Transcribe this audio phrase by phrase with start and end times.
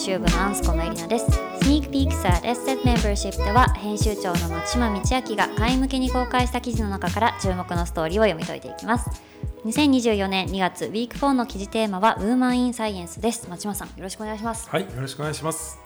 [0.00, 1.26] 集部のアンスコのエリナです。
[1.26, 9.10] SNEAK PEEKS at SZ MEMBERSHIP では編集長の松島倫明が会員向けに公開した記事の中から注目のストーリーを読み解いていきます。
[9.66, 13.46] 2024年2月 WEEK 4の記事テーマは WOMAN IN SCIENCE です。
[13.50, 14.70] 松島さんよろしくお願いします。
[14.70, 15.78] はいよろしくお願いします。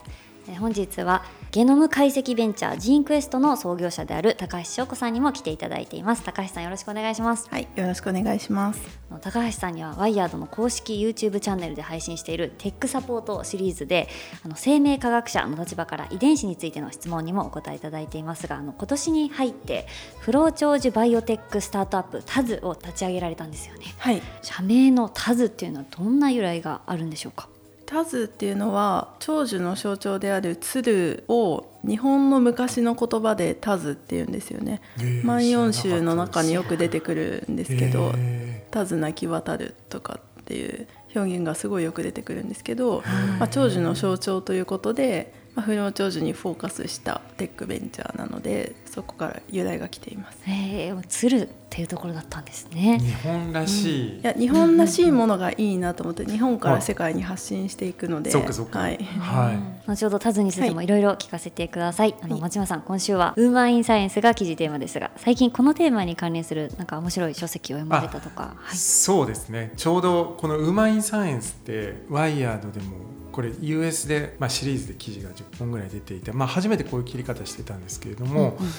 [0.59, 6.21] 本日はゲノム解析ベンチャージーンクエストの創業者である高橋祥子さんにも来ていただいています。
[6.21, 7.47] 高橋さんよろしくお願いします。
[7.49, 8.99] はいよろしくお願いします。
[9.21, 14.09] 高橋さんには WIRED の公式 YouTube チャンネルで配信している Tech Support シリーズで
[14.43, 19.87] あの生命科学者の立場から遺伝子についての質問にもお答えいただいていますがあの今年に入って
[20.19, 23.95] 不老長寿バイオテックスタートアップタズを立ち上げられたんですよね。
[23.97, 24.21] はい。
[24.41, 27.47] 社名のタズっていうのはどんな由来があるんでしょうか？
[27.85, 34.81] タズっていうのは長寿の象徴である鶴を日本の昔の言葉でタズっていうんですよね
[35.23, 38.13] 「万葉集」の中によく出てくるんですけど
[38.71, 43.03] 「タズ鳴き渡る」とかっていう表現がすごいよく出てくるんですけど、
[43.39, 50.37] まあ、長寿の象徴ということで、まあ、不老長寿にフォーカスしたテックベンチャーなのでそこから由来が来ています。
[50.47, 52.99] えー、鶴っていうところだったんですね。
[52.99, 58.79] 日本らしい、うん、いや日本らしいものがいいなと思って日本から世界に発信していくので、そうかそうか。
[58.79, 58.97] はい。
[58.97, 59.53] は
[59.87, 59.89] い。
[59.89, 62.11] 後ほどタズについてもいろいろ聞かせてください。
[62.11, 68.55] はい、あの松山さん今週はウーマンインサイエンスが記事テーマですが、最近このテーマに関連するなんか面白い書籍を読まれたとか。
[68.57, 69.71] はい、そうですね。
[69.77, 78.71] ちょうどこのウーマンインサイエンスってワイヤードでもこれ US で、まあ、シリーズで記事が10本ぐらい出ていて、まあ、初めてこういう切り方してたんですけれども、うんうん。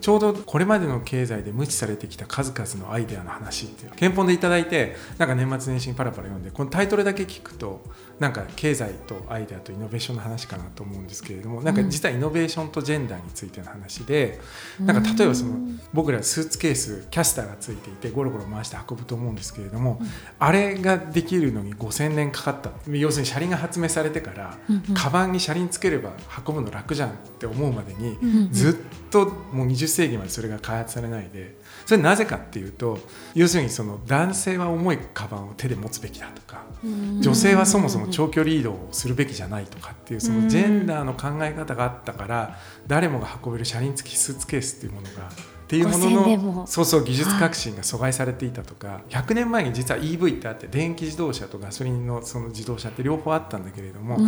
[0.00, 7.82] ちょうどこれまでの経済で無視されてきた数々のアイデアの話っていう憲法でいただいてなんか年末年始にパラパラ読んでこのタイトルだけ聞くと
[8.18, 11.74] なんか経済とアイデアとイノベーションの話かなと思うんですけれどもなん。
[11.74, 14.40] か実はイノベーションとジェンダーについての話で、
[14.78, 15.56] なんか例えばその
[15.92, 20.00] 僕らスーツケースキャスターがついていてゴロゴロ回して運ぶと思うんですけれども、
[20.38, 22.70] あれができるのに5,000年かかった。
[22.88, 24.58] 要するに車輪が発明されてから、
[24.94, 26.12] カバンに車輪つければ
[26.46, 28.18] 運ぶの楽じゃんって思うまでに、
[28.50, 28.74] ずっ
[29.10, 31.56] ともう20世紀までそれが開発されないで
[31.86, 32.98] それなぜかっていうと
[33.34, 54.18] 要するにその男性は重いカバンを手で持つべきだとか女性はそもそも長距離移動をするべきじゃないとかっていうそのジェンダーの考え方があったから誰もが運べる車輪付きスーツケースっていうものがっていうもののそうそう技術革新が阻害されていたとか100年前に実は EV ってあって電気自動車とガソリンのその自動車って両方あったんだけれども、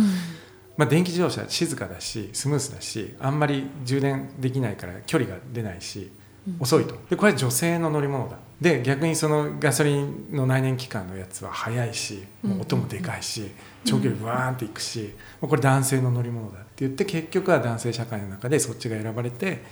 [0.75, 6.11] まあ、電気自動車静かだしスムースだしあんまり充電できないから距離が出ないし
[6.59, 6.95] 遅いと。
[7.09, 8.37] でこれは女性の乗り物だ。
[8.59, 13.51] で逆にそのガソリンの内燃機関のやつは速いしもう音もでかいし
[13.83, 19.63] 長距離ブワーンっていくしこれ男性の乗り物だって言って結局は男性社会の中でそっちが選ばれて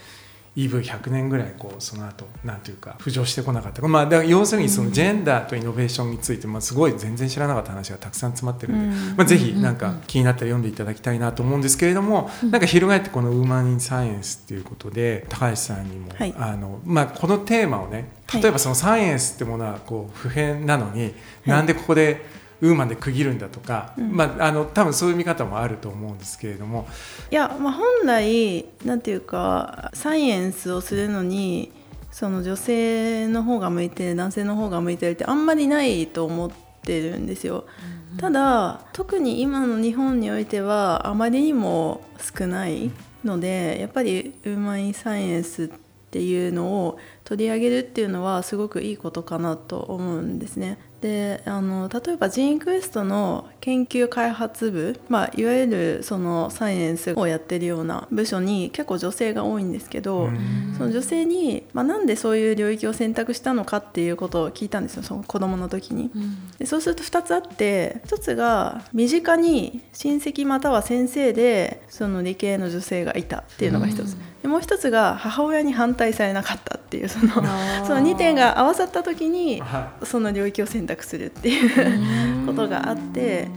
[0.56, 21.14] EV100 年ぐらいこうその後なんていうか浮上してこなかった、まあ、だから要するにそのジェンダーとイノベーションについて、まあ、すごい全然知らなかった話がたくさん詰まってるんで、まあ、ぜひなんか気になったら読んでいただきたいなと思うんですけれども、なんか翻ってこの「ウーマン・イン・サイエンス」っていうことで高橋さんにも、はい、あのまあ、このテーマをね例えばそのサイエンスってものはこう普遍なのに、
[21.46, 22.26] なんでここで
[22.62, 26.88] ウーマンで区切るんだとか、うん、まあ、あの多分そういう見方もあると思うんですけれども
[27.32, 31.72] いや、まあ、本来なんていうかサイエンスをするのに
[32.12, 36.52] その女性の方が向いてる男性の方が向いてるってあんまりないと思っ
[36.84, 37.66] てるんですよ。
[38.12, 42.92] うん、ただ特に今の日本においてはあまりにも少ない
[43.24, 45.70] のでやっぱりウーマン・イン・サイエンスっ
[46.12, 50.78] ていうのを取り上げるっていうのはすごくいいことかなと思うんですね。
[51.02, 60.30] であの例えばジーンクエストの研究開発部、まあ、いわゆるそのサイエンスをやってるような部署に結構女性が多いんですけど
[60.78, 66.12] その女性に、まあ、なんでそういう領域を選択したのかっていうことを聞いたんですよその子供の時に。
[66.60, 74.16] でそうすると2つあって1つが身近に親戚または先生でその理系の女性がいたっていうのが1つ。
[74.42, 77.34] でもう1つが母親に反対されなかったっていうその
[77.86, 79.62] その2点が合わさった時に
[80.04, 83.50] その領域を選択するっていうことがあって。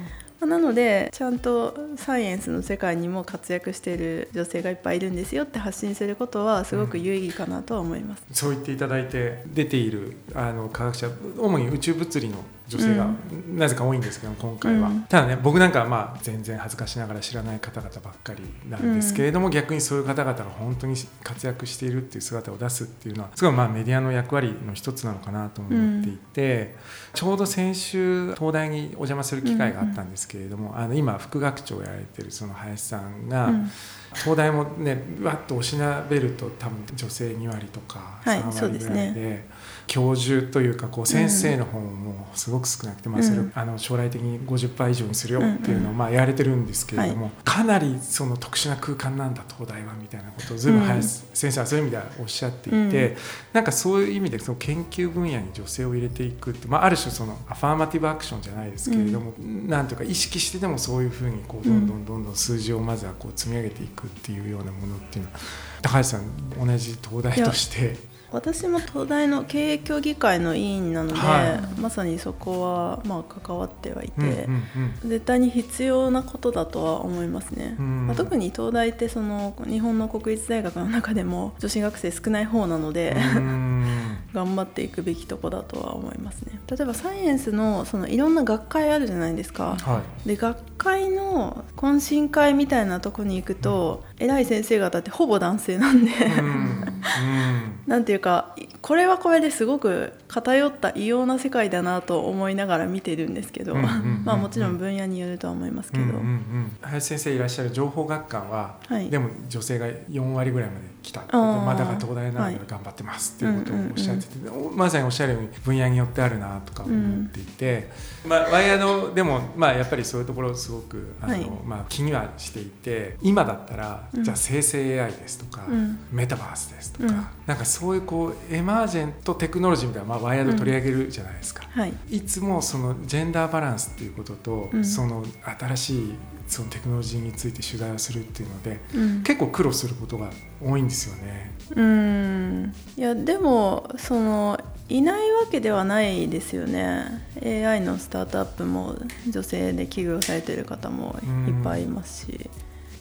[0.46, 11.08] なのでちゃんとサイエンスの世界にも活躍している女性がいっぱいいるんですよって発信することはすごく有意義かなとは思います、うん、そう言っていただいて出ているあの科学者
[11.38, 13.08] 主に宇宙物理の女性が
[13.48, 26.68] なぜか多いんですけど今回は、うん、ただね僕なんかはまあ全然恥ずかしながら知らない方々ばっかりなんですけれども、うん、逆にそういう方々が本当に活躍しているっていう姿を出すっていうのはすごいまあメディアの役割の一つなのかなと思っていて、うん、
[27.14, 33.70] ちょうど先週東大にお邪魔する機会があったんですけけれどもあの今副学長をやられてるその林さんが、うん。
[34.14, 39.48] 東大もねわっとおしなべると多分女性2割とかはい3割そうですぐらいで,、ね
[39.86, 43.52] 教授というかこう先生の方もすごく少なくて、まあ、それをうん。
[43.54, 45.98] あの将来的に50%以上にするよっていうのをうん。
[45.98, 50.80] まあやられてるんですけれども、はかなりその特殊な空間なんだ東大はみたいなことをずいぶん。
[50.82, 53.16] 林先生はそういう意味ではおっしゃっていて、うん。
[53.52, 65.38] なんかそういう意味でその研究分野に女性を入れていくって、まあ、ある種そのアファーマティブアクションじゃないですけれども、なんというか意識してでもそういうふうにこうどんどんどんどん数字をまずはこう積み上げていくっていうようなものっていうのは
[65.82, 67.96] 高橋さん同じ東大として
[68.34, 74.62] 私も東大の経営協議会の委員なので、はまさにそこはまあ関わってはいて、うんうん
[75.02, 75.08] うん。
[75.08, 78.08] 絶対に必要なことだとは思いますね、うん。
[78.08, 83.84] まあ、特に東大ってその日本の国立大学の中でも女子学生少ない方なので、うん。
[84.34, 86.58] 頑張っていくべきとこだとは思いますね。
[86.68, 89.76] 例えばサイエンスのそのいろんな学会あるじゃないですか。
[89.80, 90.28] はい。
[90.28, 96.83] で学会の懇親会みたいなとこに行くと、偉い先生方ってほぼ男性なんで、うん
[97.20, 97.80] うん。
[97.86, 109.08] なんていうかこれはこれですごく偏った異様な世界だなと思いながら見てるんですけど、まあもちろん分野によるとは思いますけど、うんうんうん林先生いらっしゃる情報学館は、はい。
[109.10, 117.90] でも女性が4割ぐらいまで来たってまあ、だから東大なので頑張ってますっていうことをおっしゃってて、おまさにおっしゃるように分野によってあるなとか思っていて、
[118.26, 121.50] まあ、ワイヤードでも、まあ、やっぱりそういうところすごくあの、はい。
[121.66, 124.24] まあ、気にはしていて今だったら、うん。
[124.24, 125.98] じゃあ生成 AI ですとか、うん。
[126.10, 131.66] メタバースですとか、うんなんかそういうこうエマージェントテクノロジーみたいな、まあ、ワイヤード取り上げるじゃないですか。
[131.70, 131.92] はい。
[132.10, 135.24] いつもそのジェンダーバランスっていうことと、うんその
[135.58, 136.14] 新しい
[136.46, 139.22] そのテクノロジーについて取材をするっていうのでうん。
[139.22, 140.30] 結構苦労することが
[140.62, 141.52] 多いんですよね。
[141.74, 142.74] うん。
[142.96, 144.58] いやでもその
[144.88, 147.24] いないわけではないですよね。
[147.42, 148.96] AI のスタートアップも
[149.28, 151.18] 女性で起業されてる方も
[151.48, 152.50] いっぱいいますし、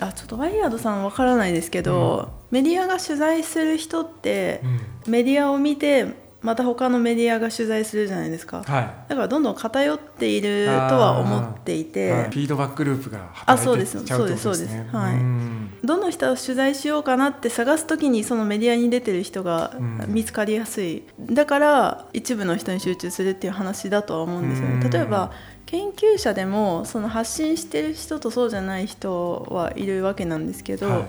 [0.08, 4.62] あちょっとワイヤードさんわからないですけど、メディアが取材する人って
[5.06, 5.12] うん。
[5.12, 8.64] メディアを見てまた他のメディアが取材するじゃないですか。
[8.64, 9.10] はい。
[9.10, 14.42] だからどんどん偏っているとは思っていて、はいフィードバックループがあそうです働いてっちゃうですね。
[14.44, 15.70] そうですそうですはいうん。
[15.84, 20.04] どの人を取材しようかなって探す時にそのメディアに出てる人がうん。
[20.10, 24.80] 見つかりやすい、だから一部の人に集中するっていう話だとは思うんですようん。
[24.82, 25.32] ね例えば
[25.74, 31.06] 研究者でもその発信してる人とそうじゃない人はいるわけなんですけど、はい。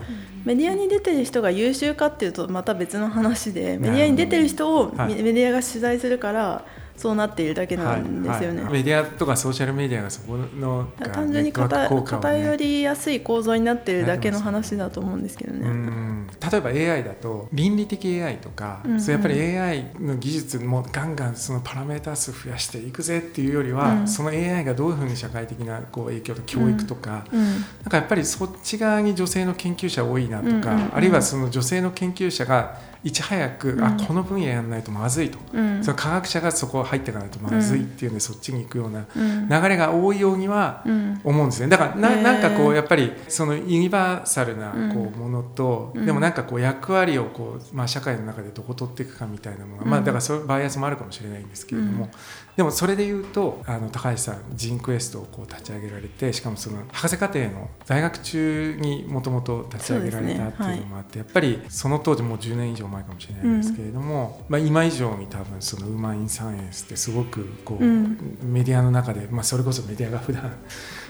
[0.46, 6.64] メディアに出てる人が優秀かっていうとまた別の話でメディアに出てる人をメディアが取材するから
[6.96, 8.62] そうなっているだけなんですよね。
[8.62, 8.64] はい。
[8.64, 8.72] はい。
[8.74, 15.66] メディアとかソーシャルメディアがそこの単純に偏りやすい構造になってるだけの話だと思うんですけどね。
[15.66, 16.26] うん。
[16.50, 19.00] 例えば AI だと倫理的 AI とか、うんうん。
[19.00, 24.08] そうやっぱり AI の技術もガンガンそのパラメータ数増やしていくぜっていうよりは、うん。
[24.08, 27.44] その AI がどういうふうに社会的なこう影響と教育とか、うん。
[27.44, 30.94] なんかやっぱりそっち側に女性の研究者多いなとか、うんうんうん。
[30.94, 33.84] あるいはその女性の研究者がいち早く、うん。
[33.84, 35.84] あこの分野やらないとまずいと、うん。
[35.84, 39.48] その科学者がそこ入っていかないとまずいっていうんで、そっちに行くようなうん。
[39.48, 41.20] 流れが多いようにはうん。
[41.22, 41.68] 思うんですね。
[41.68, 46.06] だからななんかこうやっぱりそのユニバーサルなこうものと、うん。
[46.06, 52.10] でもなんかこう役割をこう、まあ、社会の中でどこ取っていくかみたいなものが、まあ、うんだからそういうバイアスもあるかもしれないんですけれども、うん。
[52.56, 68.38] でもそれで言うとあの高橋さんジンクエストをこう立ち上げられてしかもその博士課程の在学中にもともと立ち上げられたっていうのもあって、やっぱりその当時もう10年以上前かもしれないんですけれども、まあ、今以上に多分そのウーマン・イン・サイエンスってすごくこう、うん。
[68.42, 70.52] メディアの中で、まあ、それこそメディアが普段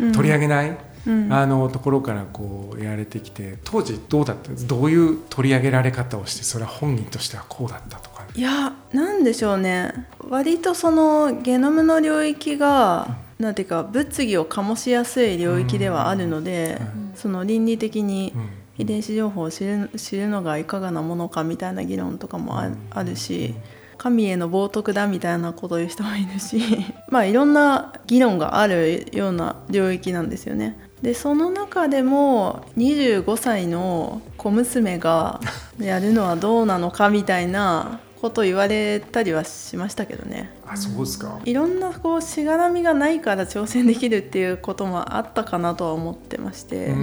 [0.00, 0.76] うん取り上げない、
[1.06, 1.32] うん。
[1.32, 8.24] あのところからこうやられてきて当時どうだったどういう取り上げられ方をしてそれは本人としてはこうだったとか。
[8.34, 9.92] いやなんでしょうね。
[10.28, 17.12] 割とそのゲノムの領域がなんていうか物議を醸しやすい領域ではあるので、うん。
[17.14, 22.58] その倫理的にうん遺伝子情報を知る知るのがいかがなものかみたいな議論とかも
[22.90, 23.54] あ,、るし
[23.96, 26.60] 神への冒涜だみたいなことを言う人もいるし
[27.08, 30.76] まあいろんな議論があるような領域なんですよね。
[31.02, 35.40] でその中でも25歳の小娘が
[35.78, 40.50] やるのはどうなのかみたいなことを言われたりはしましたけどね。
[40.66, 46.86] あそうですか、いろんなこうしがらみがないから挑戦できるっていうこともあったかなとは思ってまして。
[46.86, 46.94] う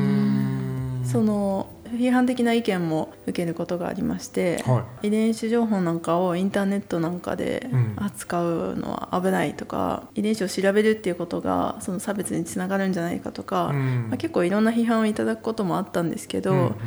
[1.04, 7.96] その批判的な意見も受けることがありまして、は遺伝子情報なんかをインターネットなんかでうん。
[7.98, 14.08] 扱うのは危ないとか、遺伝子を調べるっていうことがその差別につながるんじゃないかとか、うん。
[14.10, 16.78] まあ、結構いろんな批判をいただくこともあったんですけど、うんうん。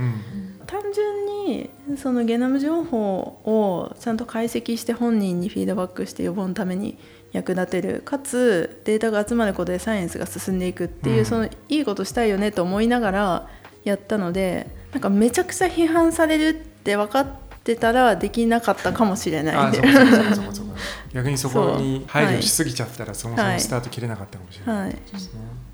[0.67, 6.99] 単純にそのゲノム情報をちゃんと解析して本人にフィードバックして予防のために
[7.33, 13.49] 役立てるかつデータが集まることでサイエンスが進んでいくっていう、うん、そのいいことしたいよねと思いながら
[13.85, 17.27] やったのでなんかめちゃくちゃ批判されるって分かっ
[17.63, 19.73] てたらできなかったかもしれない。
[19.73, 19.81] で
[21.13, 25.41] 逆にそこに配慮しすぎちゃったら、そもそもスタート切れなかったかもしれないですね。
[25.41, 25.74] はい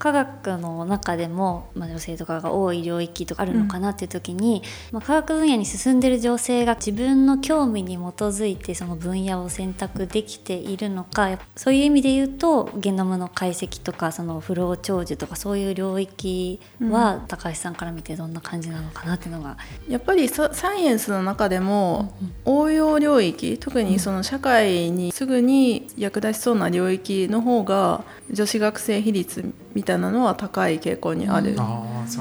[0.00, 19.58] 科学の中でも、まあ、女性とかが多い領域とかあるのかなっていう時に、うん、まあ、科学分野に進んでる女性が自分の興味に基づいてその分野を選択できているのかそういう意味で言うとゲノムの解析とかそのフロー長寿とかそういう領域は、高橋さんから見てどんな感じなのかなっていうのが。
[19.86, 22.14] やっぱりサイエンスの中でも
[22.46, 31.56] 応用領域特にその社会にすぐに役立ちそうな領域の方が女子学生比率みたいなのは高い傾向にある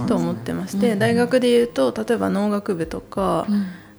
[0.07, 3.47] と思ってまして、大学でいうと例えば農学部とか、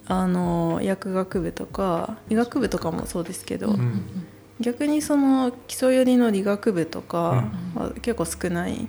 [0.07, 3.77] あの薬学部とか医学部とかもそうですけど、
[4.61, 8.89] 逆にその基礎寄りの理学部とかは結構少ない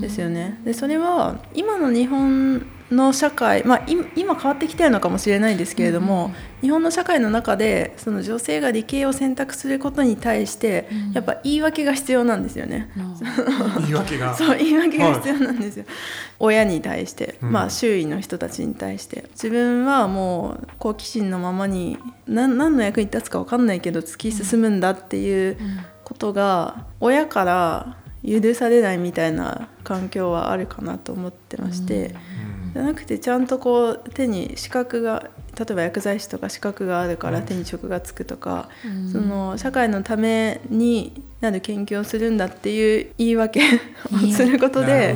[0.00, 0.60] ですよね。
[0.64, 3.82] でそれは今の日本の社会、まあ、
[4.16, 6.32] 今変わってきてるのかもしれないですけれども、うん、
[6.62, 12.90] 日本の社会の中でその女性が理系を選択することに対して、うん、やっぱ言い訳が必要なんですよね。
[12.96, 14.34] うん、言い訳が。
[14.36, 15.84] そう言い訳が必要なんですよ。
[15.86, 15.96] はい、
[16.40, 19.24] 親に対して、まあ、周囲の人たちに対して。
[19.32, 25.56] 自分はもう好奇心のままに何何の役に立つか分かんないけど突き進むんだっていう
[26.04, 32.14] ことが親から許されないみたいな環境はあるかなと思ってまして。
[32.72, 43.64] じゃなくてちゃんとこう手に資格が例えば薬剤師とか資格があるから手に職がつくとか、うん、その社会のためになる研究をするんだっていう言い訳を
[44.32, 45.14] することで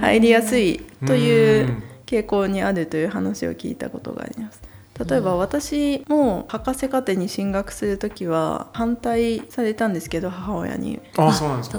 [0.00, 4.62] 入りやすいという傾向にあるという話を聞いたことがあります。
[5.04, 11.00] 例えば私も博士課程に進学する時は反対されたんですけど母親に。
[11.18, 11.78] あそうなんですか。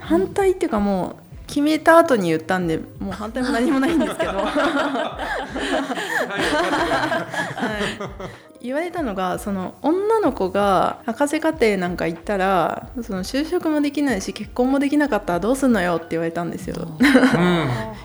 [0.00, 4.38] 反対っていうかもう決めた後に言ったんでもう反対も何もないんですけど、は
[8.60, 16.76] い、言われたのがその女の子が博士課程なんか行ったらその就職もできないし結婚もできなかったらどうすんのよって言われたんですよ。
[16.78, 17.08] うん、い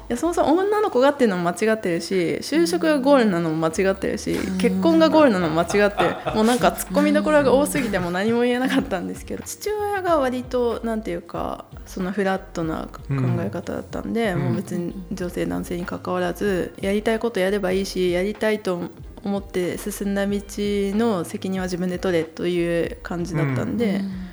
[0.08, 9.44] やそもそも女の子がっていうのも間違ってるし就職がゴールなのも間違ってるし結婚がゴールなのも間違ってもうなんかツッコミどころが多すぎても何も言えなかったんですけど。
[9.44, 13.00] 父親が割と何て言うかそのフラットな考
[13.40, 18.89] え方だったんで、うん、もう別に女性男性にかかわらずやりたいことやればいいしやりたいと
[19.24, 23.96] 思って進んだ道の責任は自分で取れという感じだったんで。
[23.96, 24.25] うん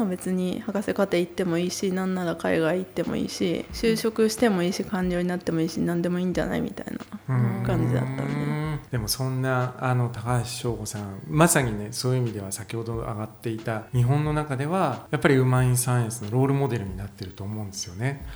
[0.00, 6.86] まあ、別に博士課程行ってもいいしなんなら海外行ってもいいし就職してもいいし官僚になってもいいし何でもいいんじゃないみたい
[7.28, 18.26] な感じだったんででもそんなあの高橋翔吾さんまさにねそういう意味では先ほど上がっていた日本の中ではやっぱりウーマン・イン・サイエンスのロールモデルになってると思うんですよね。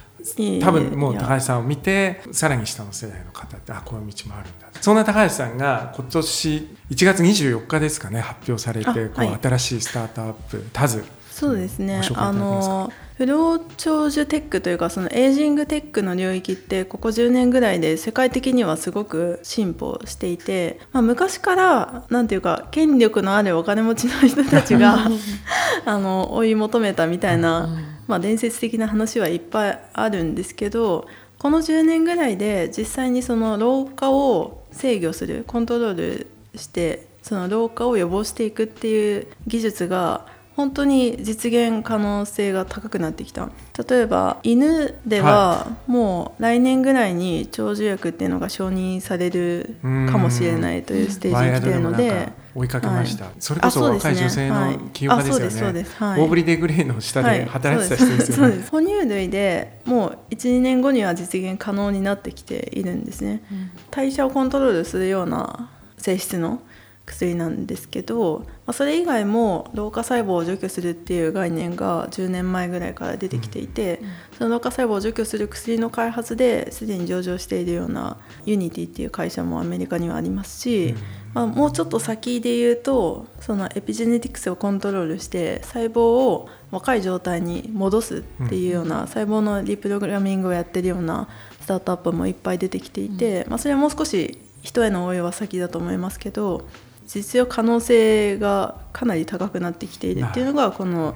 [0.63, 11.05] 多分もう高橋さんを見てさらに下の世代の方ってあこういう道もあるんだそんな高橋さんが今年1月24日ですかね発表されてこう、新しいスタートアップタズ。
[11.31, 12.01] そうですね。
[12.15, 25.07] あの不老長寿テックというかそのエイジングテックの領域ってここ10年ぐらいで世界的にはすごく進歩していて、まあ、昔から何ていうか権力のあるお金持ちの人たちが
[25.87, 27.69] あの追い求めたみたいな、
[28.09, 31.07] まあ、伝説的な話はいっぱいあるんですけど
[31.39, 43.51] この10年ぐらいで実際にその老化を制御するコントロールしてその老化を予防していくっていう技術が本当に実現可能性が高くなってきた。
[43.89, 52.45] 例えば犬ではもう来年ぐらいに長寿薬っていうのが承認されるかもしれないというステージに来てるので。
[52.55, 65.69] 追いかけました、はい、それこそ若い女性の起業家ですよね、はい、オーブリデ・グレイの下で働いてた人ですよね、はい、哺乳類でもう12年後には実現可能になってきているんですね、うん、代謝をコントロールするような
[65.99, 66.61] 性質の
[67.07, 80.97] 薬なんですけど、まあ、それ以外も老化細胞を除去するっていう概念が10年前ぐらいから出てきていて、うん、その老化細胞を除去する薬の開発ですでに上場しているようなユニティっていう会社もアメリカにはありますし、うん、
[81.35, 91.29] まあ、もうちょっと先で言うとそのエピジェネティクスをコントロールして細胞を若い状態に戻すっていうような、細胞のリプログラミングをやってるような
[91.61, 96.67] スタートアップもいっぱい出てきていて、まあ、それはもう少し人への応用は先だと思いますけど
[97.07, 101.15] 実用可能性がかなり高くなってきているっていうのがこの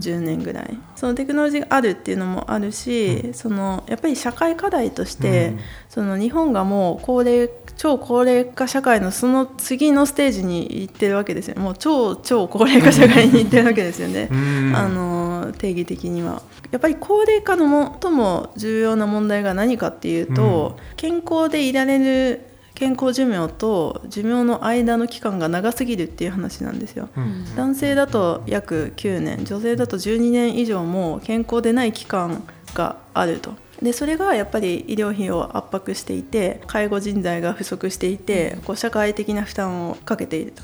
[0.00, 0.78] 10年ぐらい。
[0.96, 5.58] そのテクノロジーがあるっていうのもあるし、そのやっぱり社会課題として、うん。
[5.88, 14.28] その日本がもう高齢超高齢化社会のその次のステージに行ってるわけですよもう超超高齢化社会に行ってるわけですよね。
[14.30, 14.72] うん。
[14.74, 16.42] あの定義的には。
[16.70, 22.47] やっぱり高齢化の最も重要な問題が何かっていうと、健康でいられる
[22.78, 27.08] 健康寿命と寿命の間の期間が長すぎるっていう話なんですよ。
[27.16, 27.56] うん。
[27.56, 32.44] 男性だと約9年女性だと12年以上も健康でない期間
[32.74, 33.54] があると。
[33.82, 40.62] でそれがやっぱり医療費を圧迫していて介護人材が不足していてこう社会的な負担をかけていると。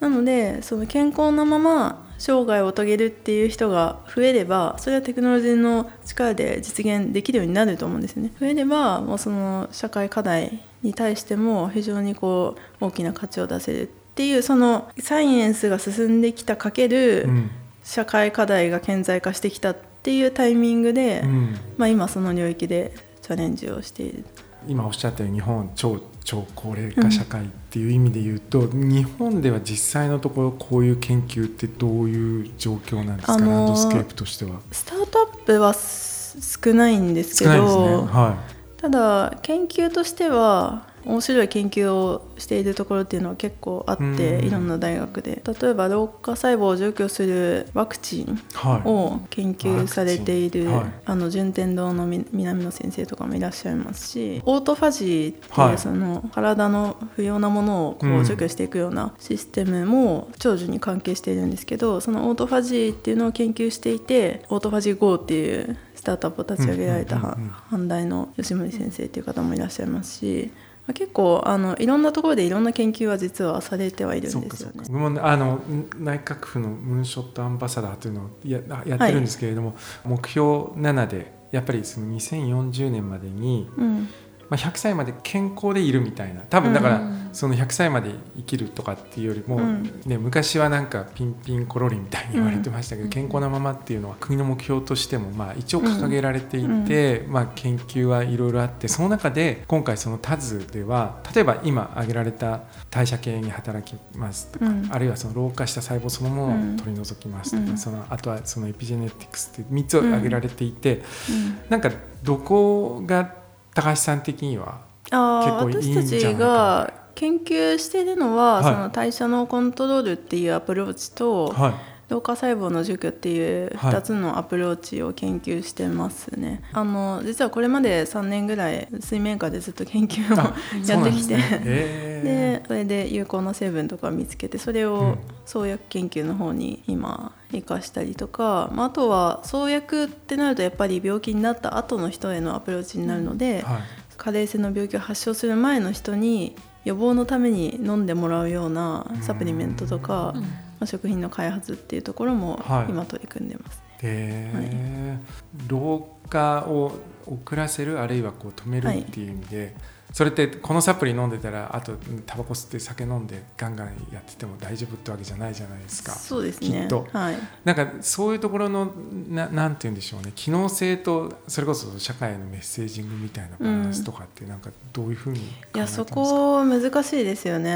[0.00, 8.32] なのでその健康なまま生涯を遂げるっていう人が増えればそれはテクノロジーの力で実現できるようになると思うんですよね。
[8.38, 17.50] 増えればもうその社会課題に対しても非常にこう大きな価値を出せるっていうそのサイエンスが進んできたかけるうん。
[17.84, 21.56] 社会課題が顕在化してきたっていうタイミングで、うん。
[21.76, 24.24] まあ、今その領域でチャレンジをしている。
[24.66, 34.60] 今おっしゃったように日本超超高齢化社会っていう意味で言うと、日本では実際のところこういう研究ってどういう状況なんですか、あのーランドスケープとしては。
[34.72, 37.88] スタートアップはす少ないんですけ少ないですね。
[37.88, 38.36] ど、は
[38.78, 44.02] ただ研究としては面白い研究をしているところっていうのは結構あって
[44.38, 44.44] うん。
[44.46, 45.42] いろんな大学で。
[45.60, 48.38] 例えば老化細胞を除去するワクチンい。
[48.52, 48.88] はい。
[48.88, 50.90] を研究されている、ワクチン。
[50.90, 51.04] はい。
[51.06, 74.82] あの順天堂のみ南野先生とかもいらっしゃいますしオートファジーってはいいうその体の不要なものをこう除去していくようなシステムも長寿に関係しているんですけどそのオートファジーっていうのを研究していてオートファジー GO っていうスタートアップを立ち上げられた阪大の吉森先生っていう方もいらっしゃいますしまあ結構あのいろんなところでいろんな研究は実はされてはいるんですよね。
[74.82, 75.62] 僕もねあの
[75.98, 84.08] 内閣府のムーンショットアンバサダーというのをややってるんですけれども、目標7でやっぱりその2040年までに、うん
[84.54, 86.42] まあ、100歳まで健康でいるみたいな。
[86.42, 87.28] 多分だから、うん。
[87.32, 90.00] その100歳まで生きるとかっていうよりも、うん。
[90.06, 93.10] ね、昔はなんかピンピンコロリみたいに言われてましたけど、うん。
[93.10, 104.88] 健康なままっていうのは国の目標としてもまあ一応掲げられていて、まあ、研究はいろいろあってその中で今回そのタズでは例えば今挙げられた代謝系に働きますとか、うん。
[104.92, 107.78] あるいはその老化した細胞そのものを取り除きますとか、うん。
[107.78, 111.58] そのあとはそのエピジェネティクスって3つを挙げられていて、うん。
[111.68, 111.90] なんか
[112.22, 113.42] どこが
[113.74, 118.64] 高橋さん的にはあー結構いいん私たちじゃないかが研究しているのは、はい。
[118.64, 130.54] その代謝のコントロールっていうアプローチと、はい老化細胞の除去っていうはい2つのアプローチを研究してますね、あの実はこれまで3年ぐらい水面下でずっと研究をあ
[130.86, 143.82] やってきて、で それで有効な成分とかを見つけてそれうんを創薬研究の方に今生かしたりとか、まあ、あとは創薬ってなるとやっぱり病気になった後の人へのアプローチになるので、ーはい。
[144.16, 150.44] 加齢性の病気を発症する前の人に予防のために飲んでもらうようなサプリメントとか、うん
[150.84, 152.90] まあ、食品の開発っていうところもはい。
[152.90, 155.18] 今取り組んでます、へー。
[155.66, 159.74] 老化を遅らせるあるいはこう止めるっていう意味で、
[160.14, 166.12] それってこのサプリ飲んでたらあとうんタバコ吸って酒飲んでガンガンやってても大丈夫ってわけじゃないじゃないですか。
[166.12, 166.82] そうですね。
[166.82, 167.08] きっと。
[167.12, 168.92] はい、なんかそういうところの
[169.28, 170.30] ななんて言うんでしょうね。
[170.36, 177.72] 機能性とそれこそ社会へのメッセージングみたいなバランスとかってなんかどういうふうに考えていやそこ難しいですよね。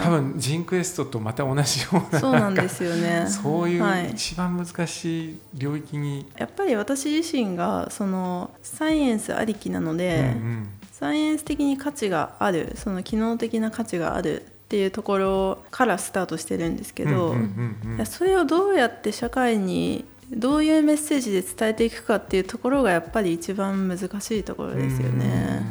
[0.00, 3.26] 多分ジンクエストとまた同じようなそうなんですよね。
[3.26, 4.06] そういはい。
[4.06, 10.68] う一番難しい領域に、やっぱり私自身がそのサイエンスありきなので、うんうん
[11.02, 17.34] サイエンス的に価値があるその機能的な価値があるっていうところからスタートしてるんですけど、
[18.04, 25.64] それをどうやって社会にどういうメッセージで伝えていくかっていうところがやっぱり一番難しいところですよね。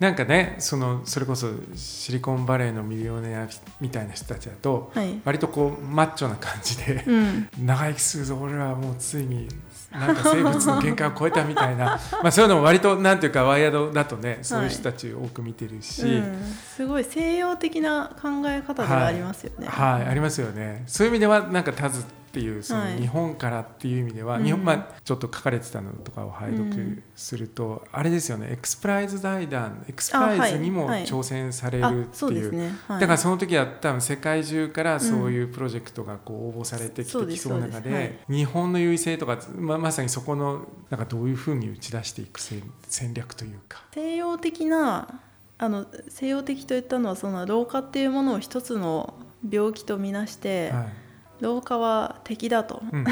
[0.00, 3.46] なんかねそのそれこそシリコンバレーのミリオネア
[3.82, 9.46] みたいな人たちだとはい、割とこうマッチョな感じで、うん、長生きするぞ俺らはもうついに
[9.90, 12.00] なんか生物の限界を超えたみたいな。
[12.22, 19.66] まあそういうのも割となんていうかワイヤードだとねそういう人たち多く見てるし、うん、すごい西洋的な考え方ではありますよね。
[19.68, 20.84] はい、ありますよね。
[20.86, 22.96] そういう意味ではなんかタズっていうそのはい。
[22.98, 24.44] 日本からっていう意味では、うん。
[24.44, 28.50] 日本まあちょっと書かれてたのとかを拝読すると、あれですよね。
[28.52, 32.52] エクスプライズ財団、エクスプライズにもはいはい挑戦されあるっていう。
[32.54, 32.72] ね。
[32.86, 37.94] はい、だからその時は多分世界中からそういうプロジェクトがこう応募されてきてきそうな中そうです。
[37.94, 38.02] はい。
[38.04, 43.82] で日本の優位性とかままさにそこのなんかどういうふうに打ち出していく戦戦略というか。
[43.92, 45.20] 西洋的な
[45.58, 49.14] あの西洋的といったのはその老化っていうものを一つの
[49.48, 51.09] 病気とみなして、はい
[51.40, 53.06] 老化は敵だと、うんうん。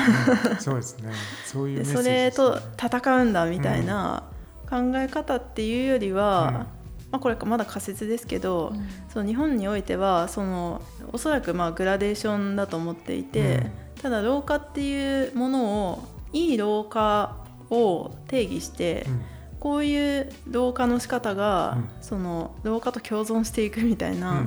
[0.58, 1.12] そうですね。
[1.44, 2.58] そういうメでッセージそれと
[3.00, 4.24] 戦うんだみたいな
[4.68, 6.66] 考え方っていうよりは、
[7.10, 8.72] まあ、これまだ仮説ですけど、
[9.12, 13.66] その日本においてはそのおそらくまあグラデーションだと思っていて、
[14.02, 17.36] ただ老化っていうものをいい老化
[17.70, 21.88] を定義して、うんこういう老化の仕方が、うん。
[22.00, 24.46] その老化と共存していくみたいな、うんうん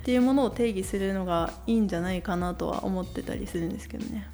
[0.00, 4.26] っていうものを定義するのがいいんじゃないかなとは思ってたりするんですけどね。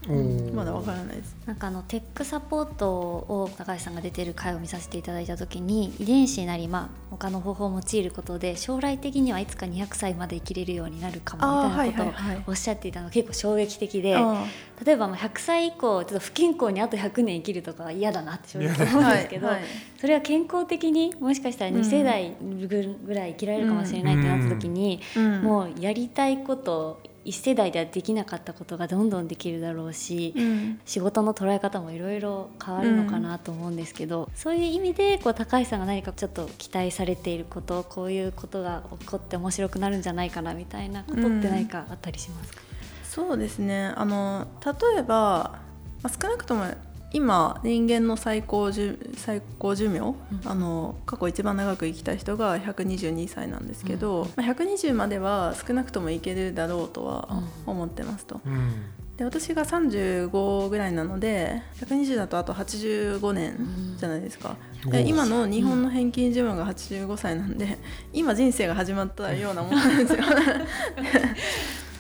[0.55, 1.37] まだわからないです。
[1.47, 14.45] なんかあのテックサポートを高橋さんが出てる回を見させていただいた時に遺伝子なりまあ他の方法を用いることで将来的にはいつか200歳まで生きれるようになるかもみたいなことをはいおっしゃっていたのが結構衝撃的であ
[14.85, 19.65] 例えばまあ100歳以降ちょっと不健康にあと100年生きるとかは嫌だなって正直思うんですけど、はいはい
[20.05, 25.41] それは健康的にもしかしたら2世代ぐらい生きられるかもしれないってなった時に、うん。
[25.41, 30.81] もうやりたいこと1世代ではできなかったことがどんどんできるだろうし、うん。
[30.85, 42.61] 仕事の捉え方もいろいろ変わるのかなと思うんですけど、そういう意味でこう高橋さんが何かちょっと期待されていることこういうことが起こって面白くなるんじゃないかなみたいなことって何かあったりしますか、
[43.05, 43.95] そうですね。
[43.97, 45.63] あの例えば、
[46.03, 46.67] まあ、少なくとも
[47.15, 50.17] 今人間の最高寿最高寿命、ん。
[50.45, 57.29] あの過去一番長く生きた人が122歳なんですけど、まあ、120までは少なくともいけるだろうとは
[57.67, 58.41] 思ってますと。
[58.45, 58.85] うん。
[59.17, 64.91] で私が35ぐらいなので120だとあと85年じゃないですか、うん。
[64.91, 67.79] で今の日本の平均寿命が85歳なんで
[68.13, 70.19] 今人生が始まったようなもんなんですよ。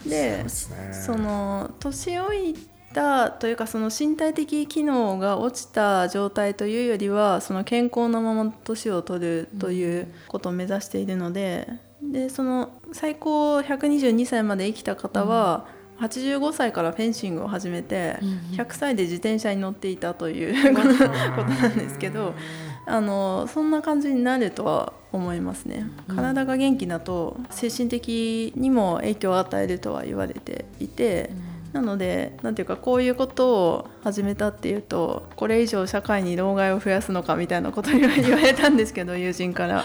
[0.10, 0.92] でそね。
[0.92, 2.56] その年老い
[2.94, 11.68] たというかその身体的機能が落ちた状態というよりはその健康なまま年を取るということを目指しているので,、
[12.00, 15.66] でその最高122歳まで生きた方は、
[16.00, 18.36] 85歳からフェンシングを始めて、うんうん。
[18.56, 22.34] 100歳で自転車に乗っていたということことなんですけど
[22.86, 25.86] あのそんな感じになるとは思いますね。
[26.08, 31.30] 体が元気だと精神的にも影響を与えるとは言われていて、
[31.74, 39.84] なのでなんていうかこういうことを始めたっていうとこれ以上社会に老害を増やすのかみたいなことには言われたんですけど 友人から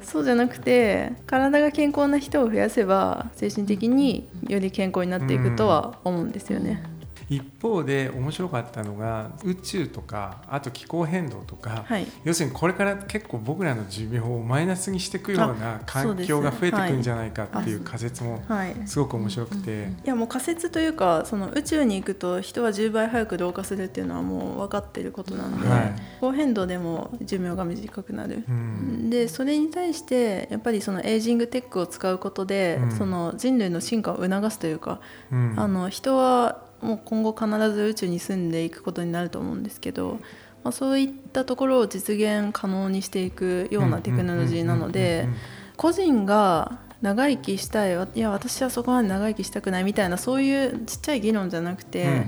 [0.00, 6.82] そうじゃなくて体が健康な人を増やせば精神的により健康になっていくとは思うんですよね。
[7.28, 12.06] 一方で面白かったのが宇宙とかあと気候変動とか、はい。
[12.24, 17.84] 要するにこれから結構僕らの寿命をマイナスにしていくようなあ環境が増えていくんじゃないかっていうはい。
[17.84, 18.74] 仮説もはい。
[18.86, 25.94] すごく面白くて、いやもう仮説というかその宇宙に行くと人は10倍早く老化するっていうのはもう分かっていることなんで、はい。
[26.16, 28.44] 気候変動でも寿命が短くなる。
[28.48, 29.10] うん。
[29.10, 32.90] でそれに対してやっぱりそのエイジングテックを使うことで、うん。
[32.92, 35.54] その人類の進化を促すというか、うん。
[35.56, 40.18] あの人はもう今後必ず宇宙に住んでいくことになると思うんですけど、
[40.64, 45.28] まあ、そういったところを実現可能にしていくようなテクノロジーなので
[45.76, 52.24] 個人が長生きしたいいや私はそこまで長生きしたくないみたいなそういうちっちゃい議論じゃなくて、や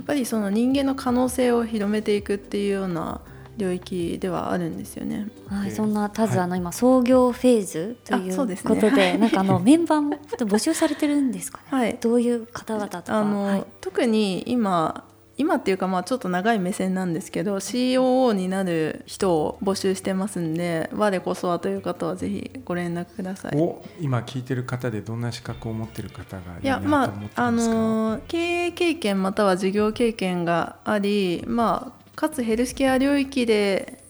[0.00, 3.20] っぱりその人間の可能性を広めていくっていうような
[3.56, 5.28] 領域ではあるんですよね。
[5.48, 11.64] はい、でそんなタズ、はいあの今創業フェーズということではい なんかあのメンバーも募集されてるんですかね？
[11.70, 13.18] はいどういう方々とか？
[13.18, 15.04] あの、はい特に今
[15.38, 23.52] 今っていうかまあちょっと長い目線なんですけど COO になる人を募集してますんで我こそはという方はぜひご連絡ください。
[23.56, 34.02] お今聞いてる方でどんな資格を持ってる方がいいやるなと思ってまああますか、の経営経験または事業経験がありまあかつヘルスケア領域で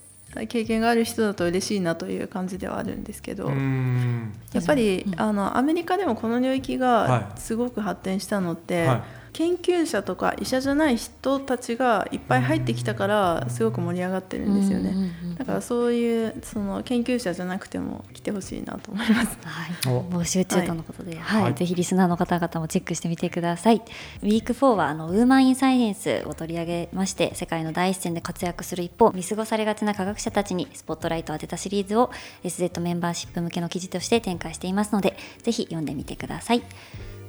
[0.47, 7.09] 経験がある人だと嬉しいなという感じではあるんですけど、やっぱり、あのアメリカでもこの領域はい。
[7.09, 14.93] がすごく発展したのって、はい研究者とか医者じゃない人たちがいっぱい入ってきたからすごく盛り上がってるんですよね。
[15.37, 19.37] だからそういうその研究者じゃなくても来てほしいなと思います。
[19.43, 23.81] はい、お募集中とのことで、はいはいぜひリスナーの方々もチェックしてみてください。
[24.21, 32.11] ウィーク4はあのウーマン・イン・サイエンスを取り上げまして世界の第一線で活躍する一方見過ごされがちな科学者たちにスポットライトを当てたシリーズを
[32.43, 36.63] SZ メンバーシップ向けの記事として展開していますのでぜひ読んでみてください。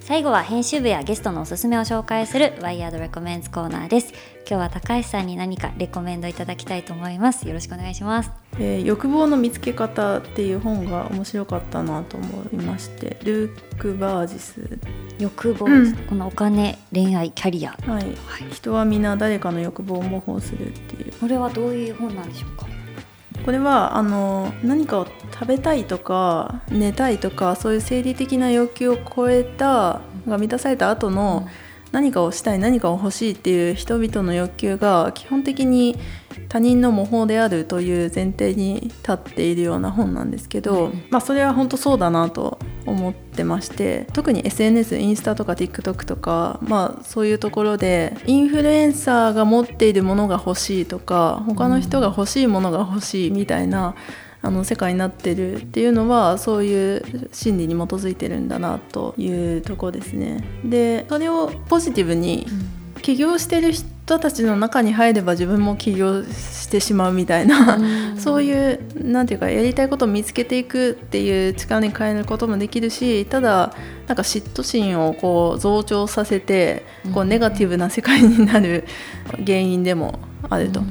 [0.06, 4.12] 最後は編集部やゲストのおすすめを紹介するワイヤードレコメンズコーナーです。
[4.46, 7.48] 今日は高橋さんに何かレコメンドいただきたいと思います。
[7.48, 8.30] よろしくお願いします。
[8.58, 14.78] えー欲望の見つけ方っていう本が面白かったなと思いましてルーク・バージス、
[15.18, 17.70] 欲望、うんこのお金、恋愛、キャリア。
[17.86, 18.04] はい
[18.52, 22.66] 人は皆誰かの欲望を模倣するっていうこれはどういう本なんでしょうか？
[23.44, 31.48] これはあの何かを食べたいとか寝たいとかそういう生理的な欲求を超えたが満たされた後の
[31.92, 35.96] 何かをしたい何かを欲しいっていう人々の欲求が基本的に
[36.48, 53.94] 他人の模倣であるという前提に立っているような本なんですけど、まあ、それは本当そうだなと思ってまして特に SNS インスタとか TikTok とか、まあ、そういうところでインフルエンサーが持っているものが欲しいとか他の人が欲しいものが欲しいみたいな、
[54.44, 60.44] あの世界になってるっていうのはそういう心理に基づいてるんだなというとこですね。
[60.62, 62.46] でそれをポジティブに
[63.00, 67.80] 起業してる人たちの中に入れば自分も起業してしまうみたいな、う
[68.20, 73.72] そういうなんていうかやりたいことを見つけていくっていう力に変えることもできるしただ
[74.06, 78.84] なんか嫉妬心をこう増長させてこうネガティブな世界になる
[79.46, 80.18] 原因でも
[80.50, 80.82] あると。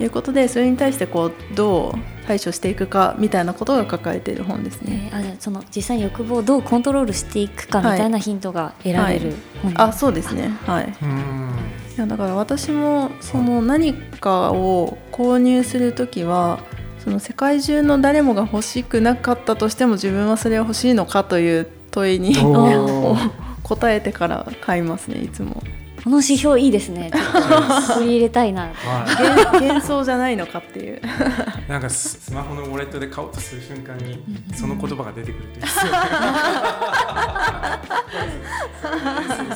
[0.00, 5.10] いうことでそれに対してこうどう対処していくかみたいなことが書かれている本ですね。
[5.12, 10.48] えー、あその実際に欲望をどうコントロールしていくかみたいなヒントが得られる本、はいはい、あそうですね。
[10.64, 10.94] はい。
[11.96, 16.60] いやだから私もその何かを購入する時は
[16.98, 22.34] その世界中の誰もが欲しくなかったとしても自分はそれは欲しいのかという問いに
[23.62, 25.62] 答えてから買いますねいつも。
[26.02, 27.10] この指標いいですね。
[27.94, 28.62] 取り入れたいな。
[28.62, 28.72] は
[29.52, 31.00] い、幻想じゃないのかっていう。
[31.68, 34.22] なんかスマホのウォレットで買おうとする瞬間に
[34.54, 35.90] その言葉が出てくるといいですよね。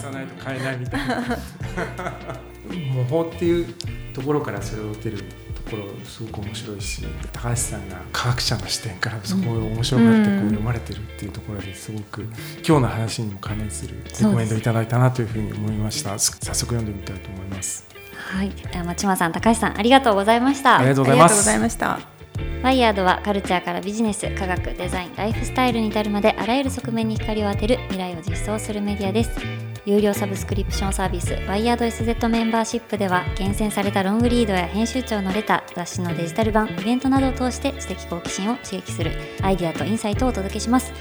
[0.01, 1.17] さないと買えないみたいな。
[2.95, 3.75] 模倣っていう
[4.13, 5.25] ところからそれを打てる
[5.75, 12.23] ころすごく面白いし高橋さんが科学者の視点からそこを面白がってこう読まれてるっていうところですごく
[12.67, 16.19] 今日の話にも関連するコメントいただいたなというふうに思いました。
[16.19, 17.87] 早速読んでみたいと思います。
[18.15, 18.53] はい。
[18.85, 20.79] 町間さん高橋さんありがとうございました。
[20.79, 21.17] ありがとうござ
[21.55, 22.01] いました。
[22.63, 29.64] ワイヤードはカルチャーからビジネス、科学、デザイン、ライフスタイルに至るまであらゆる側面に光を当てる未来を実装するメディアです。
[29.87, 40.93] 有料サブスクリプションサービスワイヤード SZ メンバーシップでは厳選されたロングリードや編集長のレター雑誌のデジタル版イベントなどを通して知的好奇心を刺激するアイデアとインサイトをお届けします。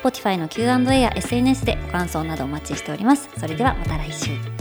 [0.00, 3.28] Spotify の Q&A や SNS でご感想などお待ちしております。
[3.36, 4.57] それではまた来週。